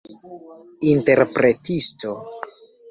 [0.91, 2.09] interpretisto